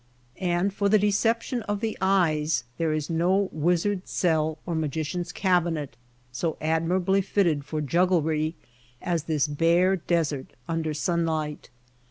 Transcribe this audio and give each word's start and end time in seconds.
And 0.39 0.73
for 0.73 0.89
the 0.89 0.97
deception 0.97 1.61
of 1.69 1.79
the 1.79 1.95
eyes 2.01 2.63
there 2.79 2.91
is 2.91 3.07
no 3.07 3.49
wizard's 3.51 4.09
cell 4.09 4.57
or 4.65 4.73
magician's 4.73 5.31
cabi 5.31 5.69
net 5.69 5.95
so 6.31 6.57
admirably 6.59 7.21
fitted 7.21 7.65
for 7.65 7.81
jugglery 7.81 8.55
as 8.99 9.25
this 9.25 9.47
bare 9.47 9.95
desert 9.95 10.53
under 10.67 10.95
sunlight. 10.95 11.69